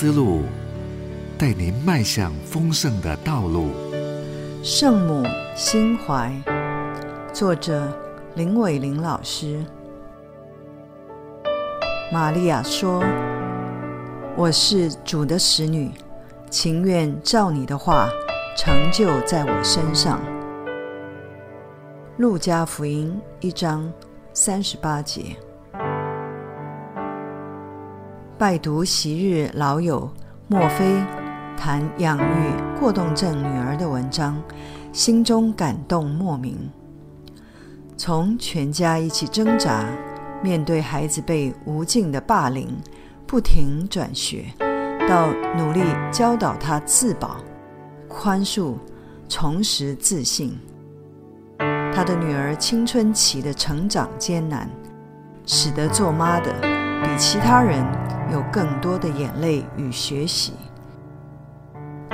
[0.00, 0.44] 思路，
[1.36, 3.68] 带您迈向丰盛的道路。
[4.62, 5.22] 圣母
[5.54, 6.32] 心怀，
[7.34, 7.86] 作者
[8.34, 9.62] 林伟玲老师。
[12.10, 13.04] 玛利亚说
[14.38, 15.90] ：“我是主的使女，
[16.48, 18.08] 情愿照你的话
[18.56, 20.18] 成就在我身上。”
[22.16, 23.92] 路加福音一章
[24.32, 25.36] 三十八节。
[28.40, 30.10] 拜读昔日老友
[30.48, 31.04] 墨菲
[31.58, 34.42] 谈养育过动症女儿的文章，
[34.94, 36.56] 心中感动莫名。
[37.98, 39.84] 从全家一起挣扎，
[40.42, 42.74] 面对孩子被无尽的霸凌，
[43.26, 44.46] 不停转学，
[45.06, 47.36] 到努力教导他自保、
[48.08, 48.72] 宽恕、
[49.28, 50.58] 重拾自信。
[51.92, 54.66] 他的女儿青春期的成长艰难，
[55.44, 56.54] 使得做妈的
[57.02, 57.84] 比其他人
[58.30, 60.52] 有更多的眼泪与学习。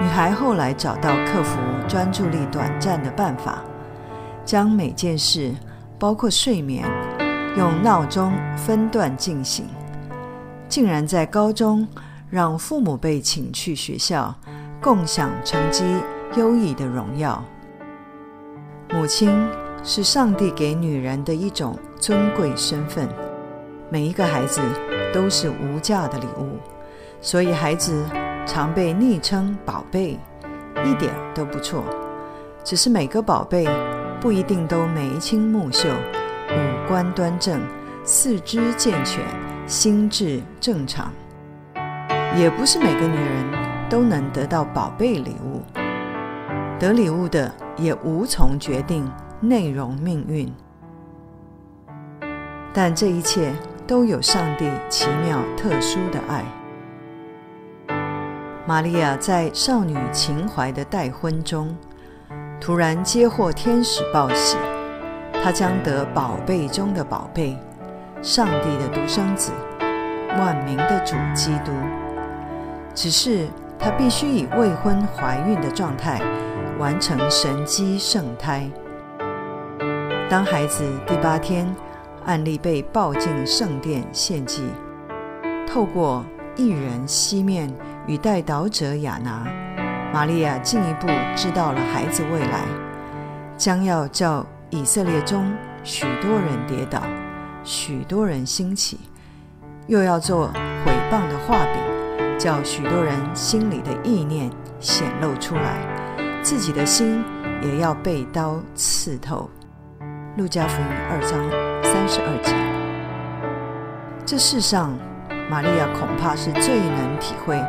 [0.00, 3.62] 女孩后来找到克服专注力短暂的办法，
[4.44, 5.54] 将每件事，
[5.98, 6.84] 包括睡眠，
[7.56, 9.66] 用闹钟分段进行，
[10.68, 11.86] 竟然在高中
[12.28, 14.34] 让父母被请去学校，
[14.80, 15.84] 共享成绩
[16.36, 17.42] 优异的荣耀。
[18.90, 19.30] 母亲
[19.84, 23.08] 是上帝给女人的一种尊贵身份，
[23.92, 24.62] 每一个孩子
[25.12, 26.56] 都是无价的礼物，
[27.20, 28.02] 所以孩子。
[28.44, 30.18] 常被昵称“宝贝”，
[30.84, 31.84] 一点都不错。
[32.64, 33.68] 只是每个宝贝
[34.20, 37.60] 不一定都眉清目秀、五官端正、
[38.02, 39.24] 四肢健全、
[39.64, 41.12] 心智正常。
[42.36, 45.62] 也不是每个女人都能得到宝贝礼物。
[46.80, 49.08] 得礼物的也无从决定
[49.40, 50.52] 内容命运。
[52.74, 53.54] 但这一切
[53.92, 56.42] 都有上帝奇妙特殊的爱。
[58.64, 61.76] 玛利亚在少女情怀的待婚中，
[62.58, 64.56] 突然接获天使报喜，
[65.44, 67.54] 她将得宝贝中的宝贝，
[68.22, 69.52] 上帝的独生子，
[70.38, 71.70] 万民的主基督。
[72.94, 73.46] 只是
[73.78, 76.18] 她必须以未婚怀孕的状态
[76.78, 78.66] 完成神机圣胎。
[80.30, 81.70] 当孩子第八天，
[82.24, 84.62] 案例被抱进圣殿献祭，
[85.66, 86.24] 透过
[86.56, 87.72] 一人西面。
[88.08, 89.46] 与代祷者亚拿，
[90.12, 91.06] 玛利亚进一步
[91.36, 92.64] 知道了孩子未来
[93.56, 95.48] 将要叫以色列中
[95.84, 97.00] 许多人跌倒，
[97.62, 98.98] 许多人兴起，
[99.86, 100.48] 又要做
[100.84, 104.50] 毁谤的画饼，叫许多人心里的意念
[104.80, 105.78] 显露出来，
[106.42, 107.22] 自己的心
[107.62, 109.48] 也要被刀刺透。
[110.36, 111.38] 路加福音二章
[111.84, 112.54] 三十二节，
[114.24, 114.96] 这世上。
[115.50, 117.60] 玛利亚恐怕是最能体会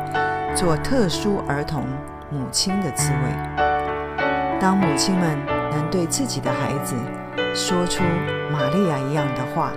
[0.56, 1.84] 做特殊儿童
[2.30, 4.58] 母亲的滋味。
[4.58, 5.38] 当母亲们
[5.70, 6.94] 能对自己的孩子
[7.54, 8.02] 说出
[8.50, 9.72] 玛利亚一样的话，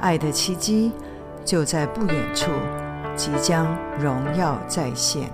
[0.00, 0.92] 爱的奇迹
[1.44, 2.52] 就在不远处
[3.16, 3.66] 即将
[3.98, 5.28] 荣耀再现。